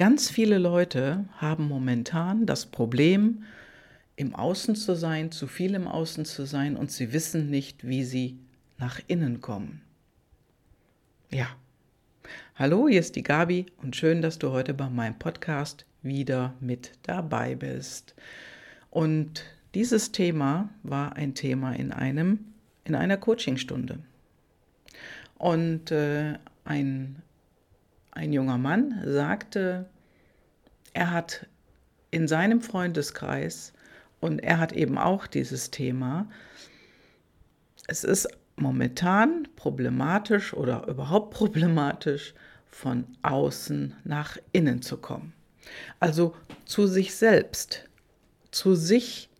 Ganz 0.00 0.30
viele 0.30 0.56
Leute 0.56 1.26
haben 1.36 1.68
momentan 1.68 2.46
das 2.46 2.64
Problem, 2.64 3.44
im 4.16 4.34
Außen 4.34 4.74
zu 4.74 4.94
sein, 4.94 5.30
zu 5.30 5.46
viel 5.46 5.74
im 5.74 5.86
Außen 5.86 6.24
zu 6.24 6.46
sein 6.46 6.74
und 6.74 6.90
sie 6.90 7.12
wissen 7.12 7.50
nicht, 7.50 7.86
wie 7.86 8.02
sie 8.02 8.38
nach 8.78 8.98
innen 9.08 9.42
kommen. 9.42 9.82
Ja. 11.30 11.48
Hallo, 12.54 12.88
hier 12.88 13.00
ist 13.00 13.14
die 13.14 13.22
Gabi 13.22 13.66
und 13.82 13.94
schön, 13.94 14.22
dass 14.22 14.38
du 14.38 14.52
heute 14.52 14.72
bei 14.72 14.88
meinem 14.88 15.18
Podcast 15.18 15.84
wieder 16.00 16.54
mit 16.60 16.92
dabei 17.02 17.54
bist. 17.54 18.14
Und 18.88 19.44
dieses 19.74 20.12
Thema 20.12 20.70
war 20.82 21.16
ein 21.16 21.34
Thema 21.34 21.74
in 21.74 21.92
einem 21.92 22.38
in 22.84 22.94
einer 22.94 23.18
Coachingstunde. 23.18 23.98
Und 25.36 25.90
äh, 25.90 26.38
ein 26.64 27.20
ein 28.20 28.34
junger 28.34 28.58
Mann 28.58 29.00
sagte, 29.06 29.86
er 30.92 31.10
hat 31.10 31.46
in 32.10 32.28
seinem 32.28 32.60
Freundeskreis 32.60 33.72
und 34.20 34.40
er 34.40 34.58
hat 34.58 34.72
eben 34.72 34.98
auch 34.98 35.26
dieses 35.26 35.70
Thema, 35.70 36.28
es 37.86 38.04
ist 38.04 38.28
momentan 38.56 39.48
problematisch 39.56 40.52
oder 40.52 40.86
überhaupt 40.86 41.32
problematisch, 41.32 42.34
von 42.66 43.04
außen 43.22 43.96
nach 44.04 44.36
innen 44.52 44.82
zu 44.82 44.98
kommen. 44.98 45.32
Also 45.98 46.36
zu 46.66 46.86
sich 46.86 47.14
selbst, 47.14 47.88
zu 48.50 48.74
sich, 48.74 49.30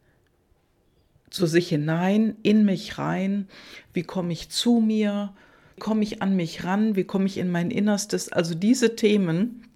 zu 1.29 1.47
sich 1.47 1.69
hinein, 1.69 2.37
in 2.43 2.65
mich 2.65 2.97
rein, 2.97 3.47
wie 3.93 4.05
komme 4.05 4.33
ich 4.33 4.49
zu 4.49 4.81
mir, 4.81 5.35
komme 5.81 6.05
ich 6.05 6.23
an 6.23 6.37
mich 6.37 6.63
ran, 6.63 6.95
wie 6.95 7.03
komme 7.03 7.27
ich 7.27 7.39
in 7.39 7.51
mein 7.51 7.73
Innerstes. 7.73 8.31
Also 8.31 8.55
diese 8.55 8.95
Themen 8.95 9.67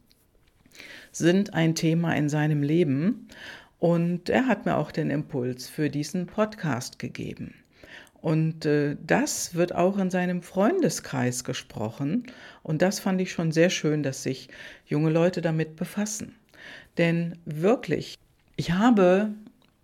sind 1.11 1.55
ein 1.55 1.75
Thema 1.75 2.15
in 2.15 2.29
seinem 2.29 2.63
Leben 2.63 3.27
und 3.81 4.29
er 4.29 4.47
hat 4.47 4.67
mir 4.67 4.77
auch 4.77 4.93
den 4.93 5.11
Impuls 5.11 5.69
für 5.69 5.91
diesen 5.91 6.27
Podcast 6.27 7.01
gegeben. 7.01 7.55
Und 8.25 8.65
äh, 8.65 8.97
das 9.07 9.55
wird 9.55 9.75
auch 9.75 9.99
in 9.99 10.09
seinem 10.11 10.41
Freundeskreis 10.41 11.45
gesprochen. 11.45 12.25
Und 12.63 12.81
das 12.81 12.99
fand 12.99 13.21
ich 13.21 13.33
schon 13.33 13.53
sehr 13.53 13.69
schön, 13.69 14.03
dass 14.03 14.23
sich 14.23 14.49
junge 14.87 15.11
Leute 15.11 15.43
damit 15.43 15.77
befassen. 15.77 16.35
Denn 16.97 17.37
wirklich, 17.45 18.17
ich 18.57 18.73
habe 18.73 19.35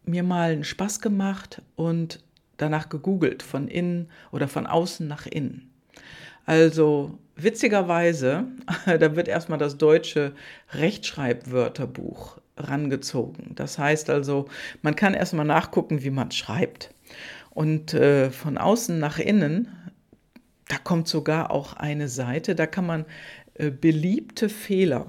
mir 0.06 0.22
mal 0.22 0.52
einen 0.52 0.64
Spaß 0.64 1.00
gemacht 1.00 1.60
und 1.76 2.24
danach 2.56 2.88
gegoogelt, 2.88 3.42
von 3.42 3.68
innen 3.68 4.08
oder 4.32 4.48
von 4.48 4.66
außen 4.66 5.06
nach 5.06 5.26
innen. 5.26 5.69
Also 6.46 7.18
witzigerweise, 7.36 8.44
da 8.86 9.16
wird 9.16 9.28
erstmal 9.28 9.58
das 9.58 9.78
deutsche 9.78 10.32
Rechtschreibwörterbuch 10.72 12.38
rangezogen. 12.56 13.54
Das 13.54 13.78
heißt 13.78 14.10
also, 14.10 14.48
man 14.82 14.96
kann 14.96 15.14
erstmal 15.14 15.46
nachgucken, 15.46 16.02
wie 16.02 16.10
man 16.10 16.30
schreibt. 16.30 16.94
Und 17.50 17.94
äh, 17.94 18.30
von 18.30 18.58
außen 18.58 18.98
nach 18.98 19.18
innen, 19.18 19.68
da 20.68 20.76
kommt 20.78 21.08
sogar 21.08 21.50
auch 21.50 21.72
eine 21.74 22.08
Seite, 22.08 22.54
da 22.54 22.66
kann 22.66 22.86
man 22.86 23.04
äh, 23.54 23.70
beliebte 23.70 24.48
Fehler 24.48 25.08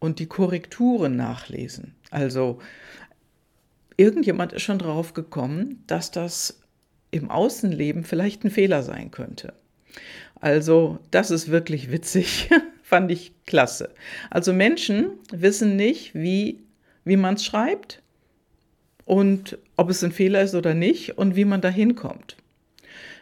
und 0.00 0.18
die 0.18 0.26
Korrekturen 0.26 1.16
nachlesen. 1.16 1.94
Also 2.10 2.58
irgendjemand 3.96 4.52
ist 4.52 4.62
schon 4.62 4.78
drauf 4.78 5.14
gekommen, 5.14 5.84
dass 5.86 6.10
das 6.10 6.60
im 7.12 7.30
Außenleben 7.30 8.04
vielleicht 8.04 8.44
ein 8.44 8.50
Fehler 8.50 8.82
sein 8.82 9.10
könnte. 9.10 9.52
Also 10.40 10.98
das 11.10 11.30
ist 11.30 11.50
wirklich 11.50 11.90
witzig, 11.90 12.48
fand 12.82 13.10
ich 13.10 13.32
klasse. 13.46 13.90
Also 14.30 14.52
Menschen 14.52 15.10
wissen 15.30 15.76
nicht, 15.76 16.14
wie, 16.14 16.60
wie 17.04 17.16
man 17.16 17.34
es 17.34 17.44
schreibt 17.44 18.02
und 19.04 19.58
ob 19.76 19.90
es 19.90 20.02
ein 20.02 20.12
Fehler 20.12 20.42
ist 20.42 20.54
oder 20.54 20.74
nicht 20.74 21.18
und 21.18 21.36
wie 21.36 21.44
man 21.44 21.60
da 21.60 21.68
hinkommt. 21.68 22.36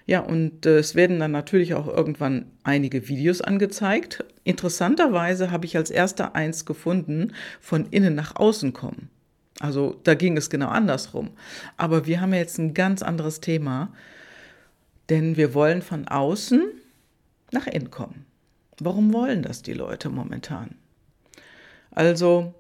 Ja, 0.07 0.21
und 0.21 0.65
äh, 0.65 0.79
es 0.79 0.95
werden 0.95 1.19
dann 1.19 1.33
natürlich 1.33 1.75
auch 1.75 1.87
irgendwann 1.87 2.47
einige 2.63 3.09
Videos 3.09 3.43
angezeigt. 3.43 4.25
Interessanterweise 4.43 5.51
habe 5.51 5.67
ich 5.67 5.77
als 5.77 5.91
erster 5.91 6.35
eins 6.35 6.65
gefunden, 6.65 7.35
von 7.61 7.87
innen 7.91 8.15
nach 8.15 8.35
außen 8.37 8.73
kommen. 8.73 9.11
Also 9.61 10.01
da 10.05 10.15
ging 10.15 10.39
es 10.39 10.49
genau 10.49 10.69
andersrum. 10.69 11.31
Aber 11.77 12.07
wir 12.07 12.23
haben 12.23 12.33
ja 12.33 12.39
jetzt 12.39 12.59
ein 12.59 12.73
ganz 12.73 13.03
anderes 13.03 13.41
Thema, 13.41 13.93
denn 15.09 15.37
wir 15.37 15.55
wollen 15.55 15.83
von 15.83 16.07
außen 16.09 16.63
nach 17.51 17.67
innen 17.67 17.91
kommen. 17.91 18.27
Warum 18.79 19.13
wollen 19.13 19.43
das 19.43 19.63
die 19.63 19.73
Leute 19.73 20.09
momentan? 20.09 20.77
Also 21.91 22.55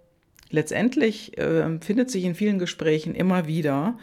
letztendlich 0.50 1.38
äh, 1.38 1.78
findet 1.80 2.10
sich 2.10 2.24
in 2.24 2.34
vielen 2.34 2.58
Gesprächen 2.58 3.14
immer 3.14 3.46
wieder, 3.46 3.98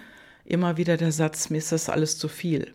immer 0.46 0.78
wieder 0.78 0.98
der 0.98 1.12
Satz, 1.12 1.50
mir 1.50 1.58
ist 1.58 1.72
das 1.72 1.90
alles 1.90 2.18
zu 2.18 2.28
viel. 2.28 2.74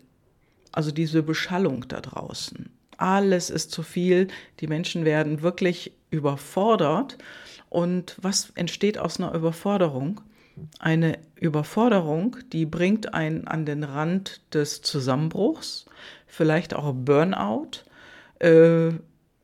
Also 0.71 0.91
diese 0.91 1.23
Beschallung 1.23 1.87
da 1.87 2.01
draußen. 2.01 2.69
Alles 2.97 3.49
ist 3.49 3.71
zu 3.71 3.81
viel, 3.83 4.27
die 4.59 4.67
Menschen 4.67 5.05
werden 5.05 5.41
wirklich 5.41 5.93
überfordert. 6.11 7.17
Und 7.69 8.17
was 8.21 8.51
entsteht 8.55 8.97
aus 8.97 9.19
einer 9.19 9.33
Überforderung? 9.33 10.21
Eine 10.79 11.19
Überforderung, 11.35 12.37
die 12.51 12.65
bringt 12.65 13.13
einen 13.13 13.47
an 13.47 13.65
den 13.65 13.83
Rand 13.83 14.41
des 14.53 14.81
Zusammenbruchs, 14.81 15.85
vielleicht 16.27 16.73
auch 16.73 16.93
Burnout, 16.93 17.83
äh, 18.39 18.89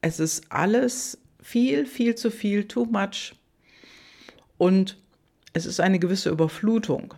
es 0.02 0.20
ist 0.20 0.52
alles 0.52 1.20
viel, 1.42 1.86
viel 1.86 2.16
zu 2.16 2.32
viel, 2.32 2.68
too 2.68 2.86
much. 2.86 3.36
Und 4.58 4.98
es 5.54 5.66
ist 5.66 5.80
eine 5.80 6.00
gewisse 6.00 6.30
Überflutung 6.30 7.14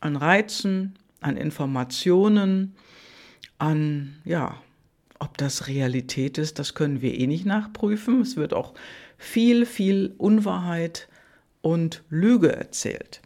an 0.00 0.16
Reizen, 0.16 0.98
an 1.20 1.36
Informationen, 1.36 2.74
an, 3.58 4.16
ja, 4.24 4.60
ob 5.18 5.38
das 5.38 5.68
Realität 5.68 6.36
ist, 6.38 6.58
das 6.58 6.74
können 6.74 7.00
wir 7.00 7.18
eh 7.18 7.26
nicht 7.26 7.46
nachprüfen. 7.46 8.20
Es 8.20 8.36
wird 8.36 8.52
auch 8.52 8.74
viel, 9.16 9.64
viel 9.64 10.14
Unwahrheit 10.18 11.08
und 11.64 12.04
Lüge 12.10 12.54
erzählt. 12.54 13.22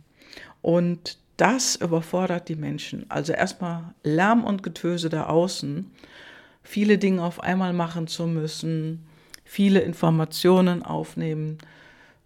Und 0.62 1.18
das 1.36 1.74
überfordert 1.76 2.48
die 2.48 2.56
Menschen. 2.56 3.10
Also 3.10 3.32
erstmal 3.32 3.94
Lärm 4.04 4.44
und 4.44 4.62
Getöse 4.62 5.08
da 5.08 5.26
außen 5.26 5.90
viele 6.62 6.98
Dinge 6.98 7.22
auf 7.22 7.40
einmal 7.42 7.72
machen 7.72 8.06
zu 8.06 8.26
müssen, 8.26 9.06
viele 9.44 9.80
Informationen 9.80 10.84
aufnehmen 10.84 11.58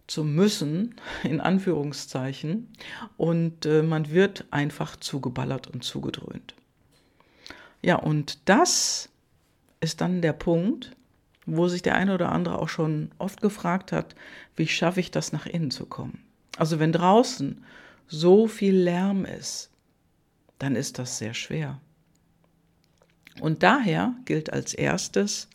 zu 0.05 0.23
müssen, 0.23 0.95
in 1.23 1.41
Anführungszeichen, 1.41 2.71
und 3.17 3.65
äh, 3.65 3.81
man 3.81 4.11
wird 4.11 4.45
einfach 4.51 4.95
zugeballert 4.97 5.67
und 5.67 5.83
zugedröhnt. 5.83 6.53
Ja, 7.81 7.95
und 7.95 8.37
das 8.45 9.09
ist 9.79 10.01
dann 10.01 10.21
der 10.21 10.33
Punkt, 10.33 10.95
wo 11.45 11.67
sich 11.67 11.81
der 11.81 11.95
eine 11.95 12.13
oder 12.13 12.31
andere 12.31 12.59
auch 12.59 12.69
schon 12.69 13.11
oft 13.17 13.41
gefragt 13.41 13.91
hat, 13.91 14.15
wie 14.55 14.67
schaffe 14.67 14.99
ich 14.99 15.11
das 15.11 15.31
nach 15.31 15.45
innen 15.45 15.71
zu 15.71 15.85
kommen? 15.85 16.23
Also 16.57 16.79
wenn 16.79 16.91
draußen 16.91 17.63
so 18.07 18.47
viel 18.47 18.75
Lärm 18.75 19.25
ist, 19.25 19.69
dann 20.59 20.75
ist 20.75 20.99
das 20.99 21.17
sehr 21.17 21.33
schwer. 21.33 21.79
Und 23.39 23.63
daher 23.63 24.13
gilt 24.25 24.53
als 24.53 24.73
erstes, 24.73 25.49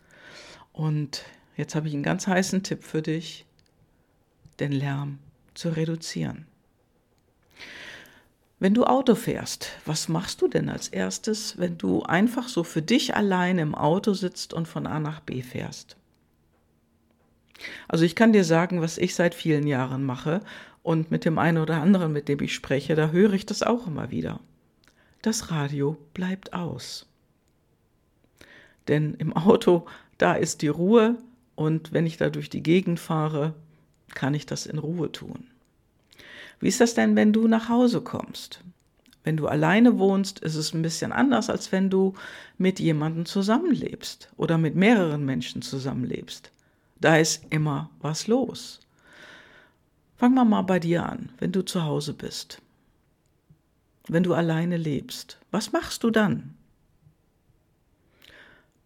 und 0.72 1.25
jetzt 1.56 1.75
habe 1.75 1.88
ich 1.88 1.94
einen 1.94 2.03
ganz 2.03 2.26
heißen 2.26 2.62
Tipp 2.62 2.84
für 2.84 3.03
dich, 3.03 3.47
den 4.60 4.72
Lärm 4.72 5.19
zu 5.55 5.70
reduzieren. 5.70 6.47
Wenn 8.61 8.75
du 8.75 8.85
Auto 8.85 9.15
fährst, 9.15 9.71
was 9.87 10.09
machst 10.09 10.43
du 10.43 10.49
denn 10.49 10.69
als 10.69 10.89
erstes, 10.89 11.59
wenn 11.59 11.79
du 11.79 12.03
einfach 12.03 12.49
so 12.49 12.65
für 12.65 12.83
dich 12.83 13.15
allein 13.15 13.59
im 13.59 13.77
Auto 13.77 14.15
sitzt 14.15 14.53
und 14.53 14.67
von 14.67 14.87
A 14.89 14.99
nach 14.99 15.21
B 15.21 15.43
fährst? 15.43 15.97
Also 17.87 18.05
ich 18.05 18.17
kann 18.17 18.32
dir 18.32 18.44
sagen, 18.44 18.81
was 18.81 18.99
ich 18.99 19.15
seit 19.15 19.35
vielen 19.35 19.67
Jahren 19.67 20.05
mache 20.05 20.41
und 20.82 21.12
mit 21.12 21.25
dem 21.25 21.38
einen 21.38 21.59
oder 21.59 21.81
anderen, 21.81 22.12
mit 22.12 22.29
dem 22.29 22.41
ich 22.41 22.53
spreche, 22.53 22.97
da 22.97 23.11
höre 23.11 23.32
ich 23.32 23.47
das 23.47 23.62
auch 23.62 23.87
immer 23.87 24.11
wieder. 24.11 24.41
Das 25.23 25.53
Radio 25.53 25.97
bleibt 26.12 26.53
aus. 26.53 27.06
Denn 28.88 29.15
im 29.15 29.37
Auto, 29.37 29.87
da 30.17 30.35
ist 30.35 30.62
die 30.62 30.69
Ruhe 30.69 31.17
und 31.55 31.93
wenn 31.93 32.06
ich 32.06 32.17
da 32.17 32.29
durch 32.29 32.50
die 32.50 32.62
Gegend 32.62 32.99
fahre, 32.99 33.55
kann 34.15 34.35
ich 34.35 34.47
das 34.47 34.67
in 34.67 34.79
Ruhe 34.79 35.12
tun. 35.12 35.47
Wie 36.60 36.69
ist 36.69 36.81
das 36.81 36.94
denn, 36.94 37.16
wenn 37.16 37.32
du 37.32 37.46
nach 37.49 37.69
Hause 37.69 38.00
kommst? 38.00 38.60
Wenn 39.25 39.37
du 39.37 39.46
alleine 39.46 39.99
wohnst, 39.99 40.38
ist 40.40 40.55
es 40.55 40.72
ein 40.72 40.82
bisschen 40.82 41.12
anders, 41.12 41.50
als 41.50 41.70
wenn 41.72 41.90
du 41.90 42.14
mit 42.56 42.81
jemandem 42.81 43.26
zusammenlebst 43.26 44.31
oder 44.37 44.58
mit 44.58 44.75
mehreren 44.75 45.25
Menschen 45.25 45.62
zusammenlebst. 45.62 46.50
Da 47.00 47.16
ist 47.16 47.44
immer 47.50 47.90
was 48.00 48.26
los. 48.26 48.81
Fangen 50.16 50.34
wir 50.34 50.44
mal 50.44 50.62
bei 50.62 50.81
dir 50.81 51.05
an, 51.06 51.31
wenn 51.38 51.52
du 51.52 51.62
zu 51.62 51.84
Hause 51.84 52.14
bist. 52.14 52.60
Wenn 54.08 54.22
du 54.22 54.34
alleine 54.34 54.76
lebst, 54.76 55.38
was 55.50 55.72
machst 55.72 56.02
du 56.02 56.10
dann? 56.10 56.55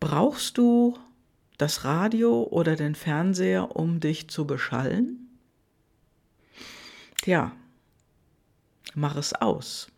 brauchst 0.03 0.59
du 0.59 0.99
das 1.59 1.85
Radio 1.85 2.43
oder 2.51 2.75
den 2.75 2.97
Fernseher, 2.97 3.77
um 3.77 4.01
dich 4.01 4.29
zu 4.29 4.49
beschallen? 4.49 5.29
Tja, 7.23 7.53
mach 8.95 9.17
es 9.17 9.33
aus. 9.35 9.89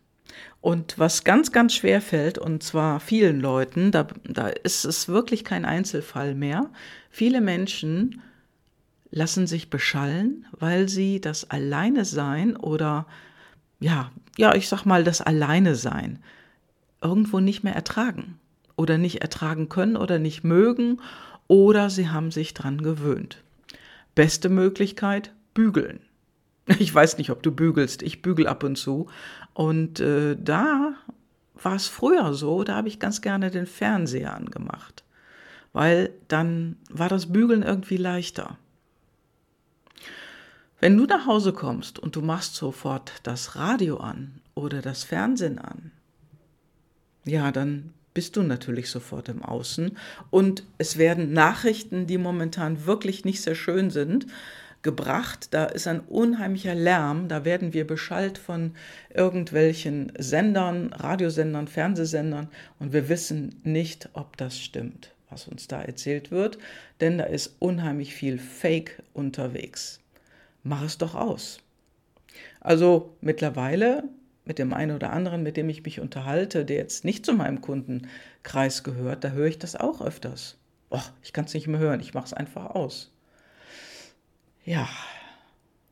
Und 0.61 0.97
was 0.97 1.23
ganz, 1.23 1.51
ganz 1.51 1.75
schwer 1.75 2.01
fällt, 2.01 2.37
und 2.37 2.63
zwar 2.63 2.99
vielen 2.99 3.39
Leuten, 3.39 3.91
da, 3.91 4.07
da 4.23 4.47
ist 4.47 4.85
es 4.85 5.07
wirklich 5.07 5.43
kein 5.43 5.65
Einzelfall 5.65 6.33
mehr, 6.33 6.69
viele 7.09 7.39
Menschen 7.39 8.21
lassen 9.11 9.47
sich 9.47 9.69
beschallen, 9.69 10.45
weil 10.51 10.89
sie 10.89 11.21
das 11.21 11.49
Alleine 11.49 12.03
sein 12.03 12.55
oder 12.57 13.05
ja, 13.79 14.11
ja, 14.37 14.55
ich 14.55 14.67
sag 14.67 14.85
mal 14.85 15.03
das 15.03 15.21
Alleine 15.21 15.75
sein 15.75 16.19
irgendwo 17.01 17.39
nicht 17.39 17.63
mehr 17.63 17.75
ertragen 17.75 18.39
oder 18.75 18.97
nicht 18.97 19.21
ertragen 19.21 19.69
können 19.69 19.95
oder 19.95 20.17
nicht 20.19 20.43
mögen 20.43 20.99
oder 21.47 21.89
sie 21.89 22.09
haben 22.09 22.31
sich 22.31 22.53
dran 22.53 22.81
gewöhnt. 22.81 23.43
Beste 24.15 24.49
Möglichkeit, 24.49 25.31
bügeln. 25.53 25.99
Ich 26.79 26.93
weiß 26.93 27.17
nicht, 27.17 27.29
ob 27.29 27.43
du 27.43 27.51
bügelst, 27.51 28.01
ich 28.01 28.21
bügel 28.21 28.47
ab 28.47 28.63
und 28.63 28.75
zu. 28.75 29.07
Und 29.53 29.99
äh, 29.99 30.35
da 30.39 30.95
war 31.61 31.75
es 31.75 31.87
früher 31.87 32.33
so, 32.33 32.63
da 32.63 32.75
habe 32.75 32.87
ich 32.87 32.99
ganz 32.99 33.21
gerne 33.21 33.51
den 33.51 33.65
Fernseher 33.65 34.33
angemacht, 34.33 35.03
weil 35.73 36.11
dann 36.27 36.77
war 36.89 37.09
das 37.09 37.31
Bügeln 37.31 37.63
irgendwie 37.63 37.97
leichter. 37.97 38.57
Wenn 40.79 40.97
du 40.97 41.05
nach 41.05 41.25
Hause 41.25 41.53
kommst 41.53 41.99
und 41.99 42.15
du 42.15 42.21
machst 42.21 42.55
sofort 42.55 43.13
das 43.23 43.55
Radio 43.55 43.97
an 43.97 44.41
oder 44.55 44.81
das 44.81 45.03
Fernsehen 45.03 45.57
an, 45.57 45.91
ja, 47.23 47.51
dann 47.51 47.93
bist 48.13 48.35
du 48.35 48.43
natürlich 48.43 48.89
sofort 48.89 49.29
im 49.29 49.41
Außen. 49.43 49.97
Und 50.29 50.63
es 50.77 50.97
werden 50.97 51.33
Nachrichten, 51.33 52.07
die 52.07 52.17
momentan 52.17 52.85
wirklich 52.85 53.25
nicht 53.25 53.41
sehr 53.41 53.55
schön 53.55 53.89
sind, 53.89 54.27
gebracht. 54.85 55.47
Da 55.51 55.65
ist 55.65 55.87
ein 55.87 55.99
unheimlicher 55.99 56.75
Lärm. 56.75 57.27
Da 57.27 57.43
werden 57.43 57.73
wir 57.73 57.85
beschallt 57.85 58.37
von 58.37 58.75
irgendwelchen 59.13 60.13
Sendern, 60.17 60.93
Radiosendern, 60.93 61.67
Fernsehsendern. 61.67 62.47
Und 62.79 62.93
wir 62.93 63.09
wissen 63.09 63.59
nicht, 63.63 64.09
ob 64.13 64.37
das 64.37 64.57
stimmt, 64.57 65.11
was 65.29 65.49
uns 65.49 65.67
da 65.67 65.81
erzählt 65.81 66.31
wird. 66.31 66.59
Denn 67.01 67.17
da 67.17 67.25
ist 67.25 67.55
unheimlich 67.59 68.13
viel 68.13 68.37
Fake 68.37 69.01
unterwegs. 69.13 69.99
Mach 70.63 70.83
es 70.83 70.97
doch 70.97 71.15
aus. 71.15 71.59
Also 72.61 73.17
mittlerweile 73.21 74.03
mit 74.45 74.59
dem 74.59 74.71
einen 74.73 74.95
oder 74.95 75.11
anderen, 75.11 75.41
mit 75.41 75.57
dem 75.57 75.67
ich 75.67 75.83
mich 75.83 75.99
unterhalte, 75.99 76.63
der 76.63 76.77
jetzt 76.77 77.03
nicht 77.03 77.25
zu 77.25 77.33
meinem 77.33 77.61
Kundenkreis 77.61 78.83
gehört, 78.83 79.23
da 79.23 79.29
höre 79.29 79.47
ich 79.47 79.57
das 79.57 79.75
auch 79.75 80.01
öfters. 80.01 80.57
Och, 80.91 81.11
ich 81.23 81.33
kann 81.33 81.45
es 81.45 81.55
nicht 81.55 81.65
mehr 81.65 81.79
hören, 81.79 81.99
ich 81.99 82.13
mache 82.13 82.25
es 82.25 82.33
einfach 82.33 82.67
aus. 82.75 83.11
Ja, 84.65 84.89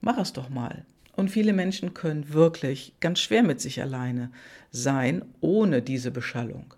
mach 0.02 0.18
es 0.18 0.34
doch 0.34 0.50
mal. 0.50 0.84
Und 1.16 1.30
viele 1.30 1.54
Menschen 1.54 1.94
können 1.94 2.34
wirklich 2.34 2.94
ganz 3.00 3.20
schwer 3.20 3.44
mit 3.44 3.62
sich 3.62 3.81
alleine 3.81 4.31
sein, 4.72 5.24
ohne 5.42 5.84
diese 5.84 6.10
Beschallung. 6.10 6.74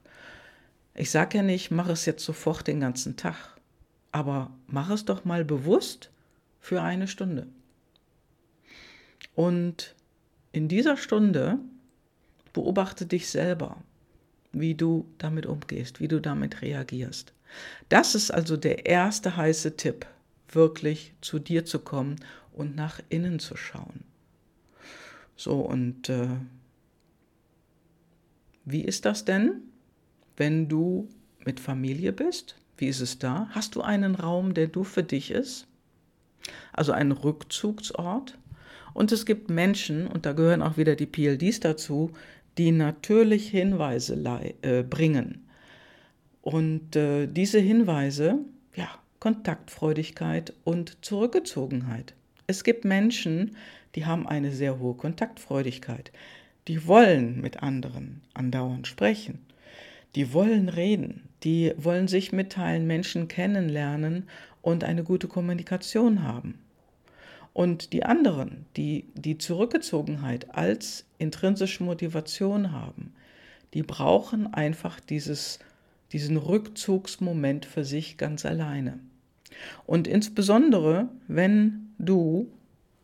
Ich 0.93 1.09
sage 1.09 1.37
ja 1.37 1.43
nicht, 1.43 1.71
mach 1.71 1.87
es 1.87 2.05
jetzt 2.05 2.25
sofort 2.25 2.67
den 2.67 2.81
ganzen 2.81 3.15
Tag, 3.15 3.55
aber 4.11 4.51
mach 4.67 4.89
es 4.89 5.05
doch 5.05 5.23
mal 5.23 5.45
bewusst 5.45 6.09
für 6.59 6.81
eine 6.81 7.07
Stunde. 7.07 7.47
Und 9.33 9.95
in 10.51 10.67
dieser 10.67 10.97
Stunde 10.97 11.59
beobachte 12.51 13.05
dich 13.05 13.29
selber, 13.29 13.77
wie 14.51 14.75
du 14.75 15.05
damit 15.17 15.45
umgehst, 15.45 16.01
wie 16.01 16.09
du 16.09 16.19
damit 16.19 16.61
reagierst. 16.61 17.33
Das 17.87 18.15
ist 18.15 18.31
also 18.31 18.57
der 18.57 18.85
erste 18.85 19.37
heiße 19.37 19.77
Tipp, 19.77 20.05
wirklich 20.49 21.13
zu 21.21 21.39
dir 21.39 21.65
zu 21.65 21.79
kommen 21.79 22.17
und 22.53 22.75
nach 22.75 22.99
innen 23.09 23.39
zu 23.39 23.55
schauen. 23.55 24.03
So, 25.35 25.59
und 25.59 26.09
äh, 26.09 26.29
wie 28.63 28.81
ist 28.81 29.05
das 29.05 29.25
denn, 29.25 29.61
wenn 30.37 30.67
du 30.67 31.09
mit 31.45 31.59
Familie 31.59 32.13
bist? 32.13 32.55
Wie 32.77 32.87
ist 32.87 33.01
es 33.01 33.19
da? 33.19 33.47
Hast 33.51 33.75
du 33.75 33.81
einen 33.81 34.15
Raum, 34.15 34.53
der 34.53 34.67
du 34.67 34.83
für 34.83 35.03
dich 35.03 35.31
ist? 35.31 35.67
Also 36.73 36.91
einen 36.91 37.11
Rückzugsort? 37.11 38.37
Und 38.93 39.11
es 39.11 39.25
gibt 39.25 39.49
Menschen, 39.49 40.07
und 40.07 40.25
da 40.25 40.33
gehören 40.33 40.61
auch 40.61 40.77
wieder 40.77 40.95
die 40.95 41.05
PLDs 41.05 41.59
dazu, 41.59 42.11
die 42.57 42.71
natürlich 42.71 43.49
Hinweise 43.49 44.15
äh, 44.61 44.83
bringen. 44.83 45.45
Und 46.41 46.95
äh, 46.95 47.27
diese 47.27 47.59
Hinweise, 47.59 48.39
Kontaktfreudigkeit 49.25 50.53
und 50.65 51.03
Zurückgezogenheit. 51.03 52.13
Es 52.45 52.63
gibt 52.63 52.85
Menschen, 52.85 53.55
die 53.95 54.05
haben 54.05 54.27
eine 54.27 54.51
sehr 54.51 54.77
hohe 54.77 54.93
Kontaktfreudigkeit. 54.93 56.11
Die 56.67 56.85
wollen 56.85 57.41
mit 57.41 57.63
anderen 57.63 58.21
andauernd 58.35 58.85
sprechen. 58.85 59.43
Die 60.13 60.31
wollen 60.31 60.69
reden. 60.69 61.27
Die 61.43 61.73
wollen 61.75 62.07
sich 62.07 62.33
mitteilen, 62.33 62.85
Menschen 62.85 63.27
kennenlernen 63.27 64.29
und 64.61 64.83
eine 64.83 65.03
gute 65.03 65.27
Kommunikation 65.27 66.21
haben. 66.21 66.59
Und 67.51 67.93
die 67.93 68.03
anderen, 68.03 68.67
die 68.77 69.07
die 69.15 69.39
Zurückgezogenheit 69.39 70.53
als 70.55 71.03
intrinsische 71.17 71.83
Motivation 71.83 72.71
haben, 72.71 73.11
die 73.73 73.81
brauchen 73.81 74.53
einfach 74.53 74.99
dieses, 74.99 75.57
diesen 76.11 76.37
Rückzugsmoment 76.37 77.65
für 77.65 77.83
sich 77.83 78.17
ganz 78.17 78.45
alleine. 78.45 78.99
Und 79.85 80.07
insbesondere, 80.07 81.09
wenn 81.27 81.93
du 81.97 82.51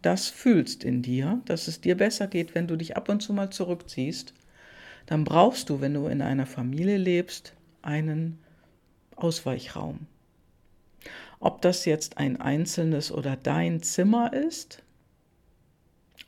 das 0.02 0.28
fühlst 0.28 0.84
in 0.84 1.02
dir, 1.02 1.42
dass 1.46 1.68
es 1.68 1.82
dir 1.82 1.96
besser 1.96 2.28
geht, 2.28 2.56
wenn 2.56 2.68
du 2.68 2.76
dich 2.76 2.98
ab 2.98 3.10
und 3.10 3.22
zu 3.22 3.34
mal 3.34 3.52
zurückziehst, 3.52 4.34
dann 5.06 5.24
brauchst 5.24 5.70
du, 5.70 5.82
wenn 5.82 5.94
du 5.94 6.08
in 6.08 6.22
einer 6.22 6.46
Familie 6.46 6.98
lebst, 6.98 7.54
einen 7.82 8.40
Ausweichraum. 9.16 10.08
Ob 11.40 11.62
das 11.62 11.86
jetzt 11.86 12.18
ein 12.18 12.40
einzelnes 12.40 13.12
oder 13.12 13.36
dein 13.36 13.82
Zimmer 13.82 14.34
ist 14.34 14.84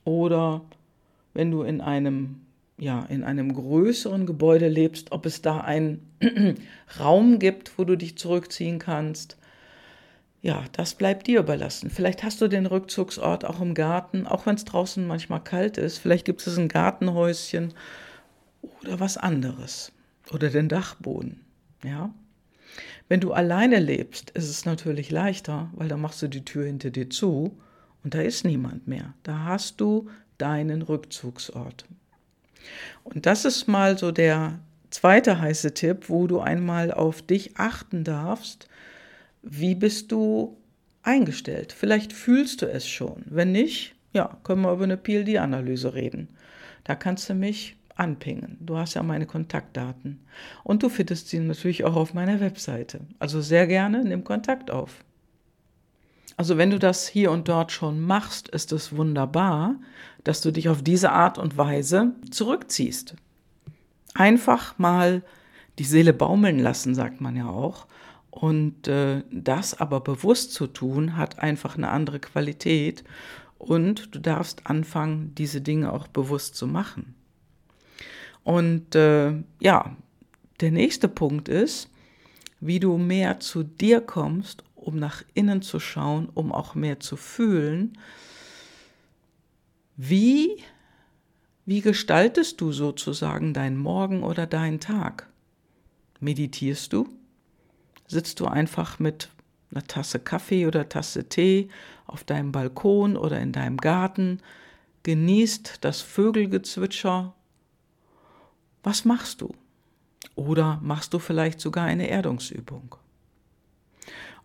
oder 0.03 0.61
wenn 1.33 1.51
du 1.51 1.63
in 1.63 1.81
einem 1.81 2.41
ja, 2.77 3.05
in 3.05 3.23
einem 3.23 3.53
größeren 3.53 4.25
Gebäude 4.25 4.67
lebst, 4.67 5.11
ob 5.11 5.25
es 5.25 5.41
da 5.41 5.61
einen 5.61 6.09
Raum 6.99 7.39
gibt, 7.39 7.77
wo 7.77 7.83
du 7.83 7.95
dich 7.95 8.17
zurückziehen 8.17 8.79
kannst. 8.79 9.37
Ja, 10.43 10.65
das 10.73 10.95
bleibt 10.95 11.27
dir 11.27 11.39
überlassen. 11.39 11.89
Vielleicht 11.89 12.21
hast 12.21 12.41
du 12.41 12.49
den 12.49 12.65
Rückzugsort 12.65 13.45
auch 13.45 13.61
im 13.61 13.73
Garten, 13.73 14.27
auch 14.27 14.45
wenn 14.45 14.55
es 14.55 14.65
draußen 14.65 15.07
manchmal 15.07 15.41
kalt 15.41 15.77
ist. 15.77 15.99
Vielleicht 15.99 16.25
gibt 16.25 16.45
es 16.45 16.57
ein 16.57 16.67
Gartenhäuschen 16.67 17.73
oder 18.81 18.99
was 18.99 19.17
anderes. 19.17 19.93
Oder 20.33 20.49
den 20.49 20.67
Dachboden. 20.67 21.39
Ja. 21.81 22.13
Wenn 23.07 23.21
du 23.21 23.31
alleine 23.31 23.79
lebst, 23.79 24.31
ist 24.31 24.49
es 24.49 24.65
natürlich 24.65 25.11
leichter, 25.11 25.69
weil 25.75 25.87
da 25.87 25.95
machst 25.95 26.21
du 26.21 26.27
die 26.27 26.43
Tür 26.43 26.65
hinter 26.65 26.89
dir 26.89 27.09
zu 27.09 27.57
und 28.03 28.13
da 28.13 28.21
ist 28.21 28.43
niemand 28.43 28.85
mehr. 28.85 29.13
Da 29.23 29.45
hast 29.45 29.79
du 29.79 30.09
deinen 30.37 30.81
Rückzugsort. 30.81 31.85
Und 33.05 33.25
das 33.25 33.45
ist 33.45 33.67
mal 33.69 33.97
so 33.97 34.11
der 34.11 34.59
zweite 34.89 35.39
heiße 35.39 35.73
Tipp, 35.73 36.09
wo 36.09 36.27
du 36.27 36.41
einmal 36.41 36.91
auf 36.91 37.21
dich 37.21 37.55
achten 37.57 38.03
darfst. 38.03 38.67
Wie 39.43 39.75
bist 39.75 40.11
du 40.11 40.57
eingestellt? 41.03 41.73
Vielleicht 41.73 42.13
fühlst 42.13 42.61
du 42.61 42.65
es 42.65 42.87
schon. 42.87 43.23
Wenn 43.25 43.51
nicht, 43.51 43.93
ja, 44.13 44.37
können 44.43 44.61
wir 44.61 44.71
über 44.71 44.85
eine 44.85 44.97
PLD-Analyse 44.97 45.93
reden. 45.93 46.29
Da 46.85 46.95
kannst 46.95 47.29
du 47.29 47.33
mich 47.33 47.75
anpingen. 47.95 48.57
Du 48.59 48.77
hast 48.77 48.93
ja 48.93 49.03
meine 49.03 49.25
Kontaktdaten. 49.25 50.25
Und 50.63 50.81
du 50.81 50.89
findest 50.89 51.29
sie 51.29 51.39
natürlich 51.39 51.83
auch 51.83 51.95
auf 51.95 52.13
meiner 52.13 52.39
Webseite. 52.39 53.01
Also 53.19 53.41
sehr 53.41 53.67
gerne 53.67 54.03
nimm 54.03 54.23
Kontakt 54.23 54.71
auf. 54.71 55.03
Also 56.35 56.57
wenn 56.57 56.71
du 56.71 56.79
das 56.79 57.07
hier 57.07 57.31
und 57.31 57.47
dort 57.47 57.71
schon 57.71 58.01
machst, 58.01 58.47
ist 58.49 58.71
es 58.71 58.95
wunderbar, 58.95 59.75
dass 60.23 60.41
du 60.41 60.51
dich 60.51 60.69
auf 60.69 60.81
diese 60.81 61.11
Art 61.11 61.37
und 61.37 61.57
Weise 61.57 62.13
zurückziehst. 62.31 63.15
Einfach 64.15 64.77
mal 64.79 65.21
die 65.79 65.83
Seele 65.83 66.13
baumeln 66.13 66.59
lassen, 66.59 66.95
sagt 66.95 67.21
man 67.21 67.35
ja 67.35 67.47
auch. 67.47 67.87
Und 68.33 68.87
äh, 68.87 69.21
das 69.31 69.79
aber 69.79 69.99
bewusst 69.99 70.53
zu 70.53 70.65
tun, 70.65 71.17
hat 71.17 71.37
einfach 71.37 71.77
eine 71.77 71.89
andere 71.89 72.19
Qualität. 72.19 73.03
Und 73.59 74.15
du 74.15 74.19
darfst 74.19 74.65
anfangen, 74.65 75.35
diese 75.35 75.61
Dinge 75.61 75.93
auch 75.93 76.07
bewusst 76.07 76.55
zu 76.55 76.65
machen. 76.65 77.13
Und 78.43 78.95
äh, 78.95 79.33
ja, 79.59 79.95
der 80.61 80.71
nächste 80.71 81.07
Punkt 81.07 81.47
ist, 81.47 81.91
wie 82.59 82.79
du 82.79 82.97
mehr 82.97 83.39
zu 83.39 83.61
dir 83.61 84.01
kommst, 84.01 84.63
um 84.73 84.97
nach 84.97 85.23
innen 85.35 85.61
zu 85.61 85.79
schauen, 85.79 86.27
um 86.33 86.51
auch 86.51 86.73
mehr 86.73 86.99
zu 86.99 87.17
fühlen. 87.17 87.99
Wie, 89.95 90.57
wie 91.67 91.81
gestaltest 91.81 92.59
du 92.61 92.71
sozusagen 92.71 93.53
deinen 93.53 93.77
Morgen 93.77 94.23
oder 94.23 94.47
deinen 94.47 94.79
Tag? 94.79 95.29
Meditierst 96.19 96.93
du? 96.93 97.07
Sitzt 98.07 98.39
du 98.39 98.45
einfach 98.45 98.99
mit 98.99 99.29
einer 99.71 99.85
Tasse 99.85 100.19
Kaffee 100.19 100.67
oder 100.67 100.87
Tasse 100.89 101.27
Tee 101.27 101.69
auf 102.05 102.23
deinem 102.23 102.51
Balkon 102.51 103.17
oder 103.17 103.39
in 103.39 103.51
deinem 103.51 103.77
Garten, 103.77 104.39
genießt 105.03 105.79
das 105.81 106.01
Vögelgezwitscher. 106.01 107.33
Was 108.83 109.05
machst 109.05 109.41
du? 109.41 109.53
Oder 110.35 110.79
machst 110.81 111.13
du 111.13 111.19
vielleicht 111.19 111.59
sogar 111.59 111.85
eine 111.85 112.09
Erdungsübung? 112.09 112.95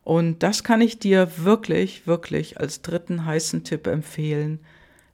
Und 0.05 0.43
das 0.43 0.65
kann 0.65 0.81
ich 0.81 0.99
dir 0.99 1.31
wirklich, 1.45 2.07
wirklich 2.07 2.59
als 2.59 2.83
dritten 2.83 3.27
heißen 3.27 3.65
Tipp 3.65 3.87
empfehlen, 3.87 4.61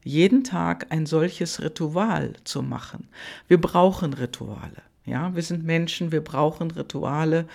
jeden 0.05 0.45
Tag 0.45 0.93
ein 0.93 1.07
solches 1.07 1.63
Ritual 1.63 2.35
zu 2.45 2.63
machen. 2.63 3.09
Wir 3.49 3.61
brauchen 3.61 4.13
Rituale. 4.13 4.83
Ja, 5.05 5.35
wir 5.35 5.43
sind 5.43 5.65
Menschen, 5.65 6.13
wir 6.13 6.23
brauchen 6.23 6.71
Rituale, 6.71 7.47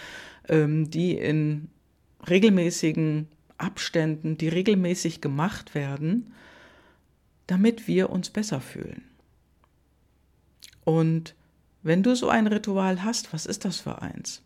ähm, 0.48 0.90
die 0.90 1.18
in 1.18 1.70
regelmäßigen 2.28 3.28
Abständen, 3.58 4.38
die 4.38 4.48
regelmäßig 4.48 5.22
gemacht 5.22 5.76
werden, 5.76 6.34
damit 7.48 7.88
wir 7.88 8.10
uns 8.10 8.30
besser 8.30 8.62
fühlen. 8.62 9.04
Und 10.84 11.36
wenn 11.82 12.04
du 12.04 12.16
so 12.16 12.30
ein 12.30 12.48
Ritual 12.48 13.04
hast, 13.04 13.34
was 13.34 13.46
ist 13.46 13.66
das 13.66 13.78
für 13.78 14.02
eins? 14.02 14.42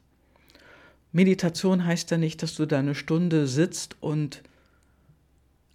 Meditation 1.11 1.85
heißt 1.85 2.11
ja 2.11 2.17
nicht, 2.17 2.41
dass 2.41 2.55
du 2.55 2.65
da 2.65 2.79
eine 2.79 2.95
Stunde 2.95 3.47
sitzt 3.47 3.97
und 4.01 4.43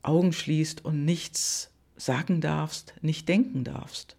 Augen 0.02 0.32
schließt 0.32 0.84
und 0.84 1.04
nichts 1.04 1.70
sagen 1.96 2.40
darfst, 2.40 2.94
nicht 3.02 3.28
denken 3.28 3.64
darfst. 3.64 4.17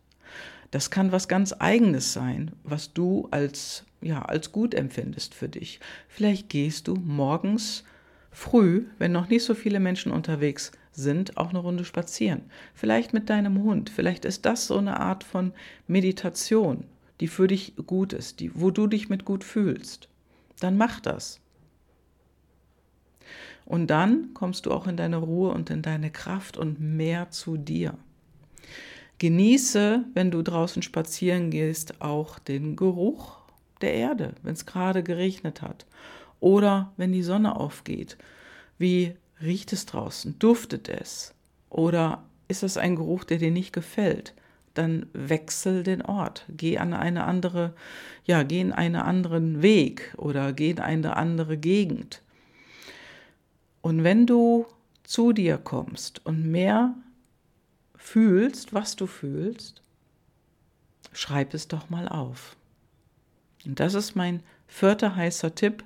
Das 0.71 0.91
kann 0.91 1.11
was 1.11 1.27
ganz 1.27 1.55
eigenes 1.57 2.13
sein, 2.13 2.51
was 2.63 2.93
du 2.93 3.27
als 3.31 3.85
ja, 4.01 4.21
als 4.21 4.51
gut 4.51 4.73
empfindest 4.73 5.33
für 5.33 5.49
dich. 5.49 5.79
Vielleicht 6.07 6.49
gehst 6.49 6.87
du 6.87 6.95
morgens 6.95 7.83
früh, 8.31 8.85
wenn 8.97 9.11
noch 9.11 9.29
nicht 9.29 9.43
so 9.43 9.53
viele 9.55 9.79
Menschen 9.79 10.11
unterwegs 10.11 10.71
sind, 10.91 11.37
auch 11.37 11.49
eine 11.49 11.59
Runde 11.59 11.85
spazieren. 11.85 12.43
Vielleicht 12.73 13.13
mit 13.13 13.29
deinem 13.29 13.63
Hund. 13.63 13.89
Vielleicht 13.89 14.25
ist 14.25 14.45
das 14.45 14.67
so 14.67 14.77
eine 14.77 14.99
Art 14.99 15.23
von 15.23 15.53
Meditation, 15.87 16.85
die 17.19 17.27
für 17.27 17.47
dich 17.47 17.75
gut 17.87 18.13
ist, 18.13 18.39
die, 18.39 18.51
wo 18.55 18.71
du 18.71 18.87
dich 18.87 19.09
mit 19.09 19.25
gut 19.25 19.43
fühlst. 19.43 20.07
Dann 20.59 20.77
mach 20.77 20.99
das. 20.99 21.39
Und 23.65 23.87
dann 23.87 24.33
kommst 24.33 24.65
du 24.65 24.71
auch 24.71 24.87
in 24.87 24.97
deine 24.97 25.17
Ruhe 25.17 25.51
und 25.51 25.69
in 25.69 25.81
deine 25.81 26.09
Kraft 26.09 26.57
und 26.57 26.79
mehr 26.79 27.29
zu 27.29 27.55
dir. 27.55 27.93
Genieße, 29.19 30.05
wenn 30.13 30.31
du 30.31 30.41
draußen 30.41 30.81
spazieren 30.81 31.51
gehst, 31.51 32.01
auch 32.01 32.39
den 32.39 32.75
Geruch 32.75 33.37
der 33.81 33.93
Erde, 33.93 34.33
wenn 34.43 34.53
es 34.53 34.65
gerade 34.65 35.03
geregnet 35.03 35.61
hat. 35.61 35.85
Oder 36.39 36.93
wenn 36.97 37.11
die 37.11 37.23
Sonne 37.23 37.57
aufgeht. 37.57 38.17
Wie 38.77 39.13
riecht 39.41 39.73
es 39.73 39.85
draußen? 39.85 40.39
Duftet 40.39 40.87
es? 40.87 41.33
Oder 41.69 42.23
ist 42.47 42.63
es 42.63 42.77
ein 42.77 42.95
Geruch, 42.95 43.25
der 43.25 43.37
dir 43.37 43.51
nicht 43.51 43.73
gefällt? 43.73 44.33
Dann 44.73 45.07
wechsel 45.13 45.83
den 45.83 46.01
Ort. 46.01 46.45
Geh 46.47 46.77
an 46.77 46.93
eine 46.93 47.25
andere, 47.25 47.73
ja, 48.23 48.43
geh 48.43 48.61
in 48.61 48.71
einen 48.71 48.95
anderen 48.95 49.61
Weg 49.61 50.13
oder 50.17 50.53
geh 50.53 50.71
in 50.71 50.79
eine 50.79 51.17
andere 51.17 51.57
Gegend. 51.57 52.21
Und 53.81 54.03
wenn 54.03 54.25
du 54.25 54.65
zu 55.03 55.33
dir 55.33 55.57
kommst 55.57 56.25
und 56.25 56.45
mehr 56.49 56.95
fühlst, 57.99 58.73
was 58.73 58.95
du 58.95 59.05
fühlst, 59.05 59.83
schreib 61.13 61.53
es 61.53 61.67
doch 61.67 61.89
mal 61.89 62.07
auf. 62.07 62.55
Und 63.65 63.79
das 63.79 63.93
ist 63.93 64.15
mein 64.15 64.41
vierter 64.67 65.15
heißer 65.15 65.53
Tipp. 65.53 65.83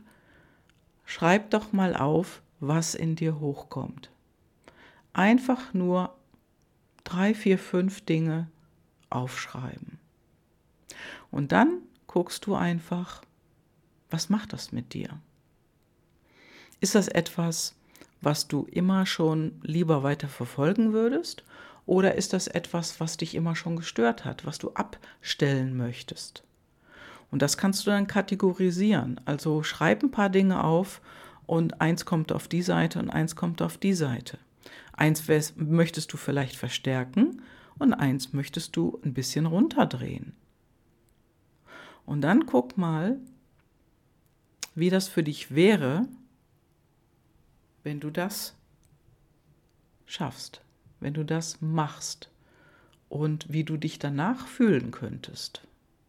Schreib 1.06 1.50
doch 1.50 1.74
mal 1.74 1.96
auf, 1.96 2.42
was 2.62 2.96
in 2.96 3.18
dir 3.18 3.40
hochkommt. 3.40 4.10
Einfach 5.12 5.74
nur 5.74 6.16
drei, 7.04 7.34
vier, 7.34 7.60
fünf 7.60 8.02
Dinge 8.06 8.48
aufschreiben. 9.10 10.00
Und 11.30 11.52
dann 11.52 11.80
guckst 12.08 12.46
du 12.46 12.56
einfach, 12.56 13.22
was 14.10 14.30
macht 14.30 14.54
das 14.54 14.72
mit 14.72 14.94
dir? 14.94 15.20
Ist 16.80 16.96
das 16.96 17.08
etwas, 17.08 17.76
was 18.22 18.48
du 18.48 18.68
immer 18.72 19.06
schon 19.06 19.60
lieber 19.64 20.04
weiter 20.04 20.28
verfolgen 20.28 20.94
würdest? 20.94 21.44
Oder 21.86 22.16
ist 22.16 22.34
das 22.34 22.48
etwas, 22.48 23.00
was 23.00 23.18
dich 23.18 23.36
immer 23.36 23.56
schon 23.56 23.76
gestört 23.76 24.26
hat, 24.26 24.46
was 24.46 24.58
du 24.58 24.72
abstellen 24.72 25.76
möchtest? 25.76 26.44
Und 27.30 27.42
das 27.42 27.58
kannst 27.58 27.86
du 27.86 27.92
dann 27.92 28.08
kategorisieren. 28.08 29.20
Also 29.26 29.64
schreib 29.64 30.04
ein 30.04 30.12
paar 30.12 30.30
Dinge 30.30 30.64
auf 30.64 31.02
und 31.46 31.82
eins 31.82 32.06
kommt 32.06 32.32
auf 32.32 32.48
die 32.48 32.62
Seite 32.62 33.00
und 33.00 33.10
eins 33.10 33.36
kommt 33.36 33.62
auf 33.62 33.78
die 33.78 33.94
Seite. 33.94 34.38
Eins 34.94 35.24
möchtest 35.56 36.14
du 36.14 36.18
vielleicht 36.18 36.56
verstärken 36.56 37.42
und 37.80 37.94
eins 37.94 38.34
möchtest 38.34 38.76
du 38.76 39.00
ein 39.04 39.14
bisschen 39.14 39.46
runterdrehen. 39.46 40.34
Und 42.06 42.22
dann 42.22 42.46
guck 42.46 42.78
mal, 42.78 43.18
wie 44.76 44.90
das 44.90 45.08
für 45.08 45.24
dich 45.24 45.54
wäre, 45.54 46.08
wenn 47.84 48.00
du 48.00 48.10
das 48.10 48.56
schaffst, 50.06 50.62
wenn 51.04 51.14
du 51.14 51.24
das 51.24 51.62
machst 51.62 52.30
und 53.10 53.52
wie 53.52 53.64
du 53.64 53.78
dich 53.78 54.00
danach 54.00 54.48
fühlen 54.48 54.92
könntest. 54.92 55.62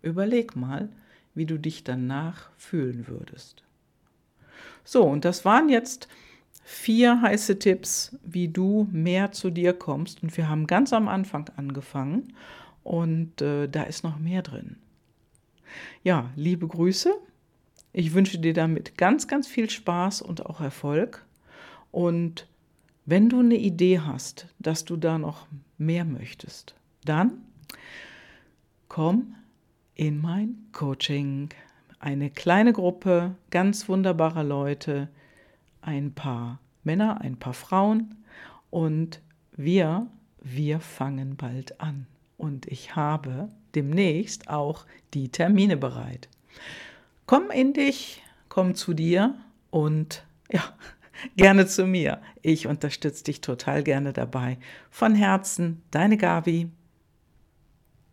Überleg 0.03 0.57
mal, 0.57 0.89
wie 1.35 1.47
du 1.47 1.59
dich 1.59 1.85
danach 1.85 2.51
fühlen 2.57 3.09
würdest. 3.09 3.65
So, 4.85 5.03
und 5.03 5.25
das 5.25 5.45
waren 5.45 5.69
jetzt 5.69 6.09
vier 6.63 7.21
heiße 7.21 7.59
Tipps, 7.59 8.17
wie 8.23 8.49
du 8.49 8.89
mehr 8.93 9.33
zu 9.33 9.51
dir 9.51 9.73
kommst. 9.73 10.23
Und 10.23 10.37
wir 10.37 10.49
haben 10.49 10.67
ganz 10.67 10.93
am 10.93 11.09
Anfang 11.09 11.51
angefangen 11.57 12.33
und 12.83 13.43
äh, 13.43 13.69
da 13.69 13.83
ist 13.83 14.05
noch 14.05 14.19
mehr 14.19 14.43
drin. 14.43 14.77
Ja, 16.03 16.31
liebe 16.37 16.69
Grüße. 16.69 17.13
Ich 17.93 18.15
wünsche 18.15 18.39
dir 18.39 18.55
damit 18.55 18.97
ganz, 18.97 19.27
ganz 19.27 19.49
viel 19.49 19.69
Spaß 19.69 20.23
und 20.23 20.47
auch 20.47 20.61
Erfolg. 20.61 21.25
Und 21.91 22.47
wenn 23.07 23.29
du 23.29 23.41
eine 23.41 23.57
Idee 23.57 24.01
hast, 24.01 24.49
dass 24.59 24.85
du 24.85 24.97
da 24.97 25.19
noch 25.19 25.47
mehr 25.77 26.05
möchtest, 26.05 26.75
dann 27.05 27.43
komm 28.89 29.35
in 29.95 30.21
mein 30.21 30.57
Coaching. 30.73 31.51
Eine 31.99 32.31
kleine 32.31 32.73
Gruppe 32.73 33.35
ganz 33.51 33.89
wunderbarer 33.89 34.45
Leute, 34.45 35.09
ein 35.81 36.13
paar 36.15 36.61
Männer, 36.83 37.21
ein 37.21 37.37
paar 37.37 37.55
Frauen 37.55 38.15
und 38.71 39.21
wir, 39.57 40.07
wir 40.41 40.81
fangen 40.81 41.37
bald 41.37 41.81
an. 41.81 42.07
Und 42.37 42.67
ich 42.67 42.97
habe 42.97 43.49
demnächst 43.75 44.49
auch 44.49 44.87
die 45.15 45.29
Termine 45.29 45.77
bereit. 45.77 46.29
Komm 47.27 47.51
in 47.51 47.73
dich, 47.73 48.23
komm 48.49 48.75
zu 48.75 48.93
dir 48.93 49.35
und 49.71 50.25
ja, 50.51 50.63
gerne 51.37 51.67
zu 51.67 51.87
mir. 51.87 52.21
Ich 52.43 52.67
unterstütze 52.67 53.25
dich 53.25 53.41
total 53.41 53.83
gerne 53.83 54.13
dabei. 54.13 54.59
Von 54.91 55.15
Herzen, 55.15 55.83
deine 55.91 56.17
Gabi. 56.17 56.71